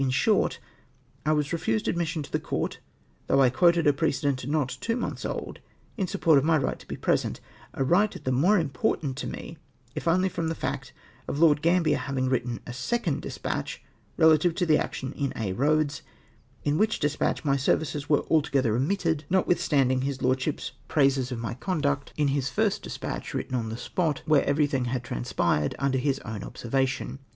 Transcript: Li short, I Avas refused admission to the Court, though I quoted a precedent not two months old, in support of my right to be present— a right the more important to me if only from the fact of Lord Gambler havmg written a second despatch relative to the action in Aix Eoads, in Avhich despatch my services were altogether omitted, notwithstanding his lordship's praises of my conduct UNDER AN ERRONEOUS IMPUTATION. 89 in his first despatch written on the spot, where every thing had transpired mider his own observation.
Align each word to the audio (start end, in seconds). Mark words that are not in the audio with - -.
Li 0.03 0.09
short, 0.09 0.59
I 1.27 1.29
Avas 1.29 1.51
refused 1.53 1.87
admission 1.87 2.23
to 2.23 2.31
the 2.31 2.39
Court, 2.39 2.79
though 3.27 3.39
I 3.39 3.51
quoted 3.51 3.85
a 3.85 3.93
precedent 3.93 4.47
not 4.47 4.75
two 4.81 4.95
months 4.95 5.25
old, 5.25 5.59
in 5.95 6.07
support 6.07 6.39
of 6.39 6.43
my 6.43 6.57
right 6.57 6.79
to 6.79 6.87
be 6.87 6.97
present— 6.97 7.39
a 7.75 7.83
right 7.83 8.11
the 8.25 8.31
more 8.31 8.57
important 8.57 9.15
to 9.17 9.27
me 9.27 9.59
if 9.93 10.07
only 10.07 10.27
from 10.27 10.47
the 10.47 10.55
fact 10.55 10.91
of 11.27 11.37
Lord 11.37 11.61
Gambler 11.61 11.97
havmg 11.97 12.31
written 12.31 12.61
a 12.65 12.73
second 12.73 13.21
despatch 13.21 13.83
relative 14.17 14.55
to 14.55 14.65
the 14.65 14.79
action 14.79 15.13
in 15.13 15.33
Aix 15.35 15.55
Eoads, 15.55 16.01
in 16.63 16.79
Avhich 16.79 16.99
despatch 16.99 17.45
my 17.45 17.55
services 17.55 18.09
were 18.09 18.25
altogether 18.27 18.75
omitted, 18.75 19.25
notwithstanding 19.29 20.01
his 20.01 20.23
lordship's 20.23 20.71
praises 20.87 21.31
of 21.31 21.37
my 21.37 21.53
conduct 21.53 22.11
UNDER 22.17 22.21
AN 22.31 22.35
ERRONEOUS 22.35 22.49
IMPUTATION. 22.49 22.63
89 22.63 22.65
in 22.65 22.69
his 22.69 22.73
first 22.73 22.81
despatch 22.81 23.33
written 23.35 23.53
on 23.53 23.69
the 23.69 23.77
spot, 23.77 24.23
where 24.25 24.43
every 24.45 24.65
thing 24.65 24.85
had 24.85 25.03
transpired 25.03 25.75
mider 25.79 25.99
his 25.99 26.17
own 26.21 26.43
observation. 26.43 27.19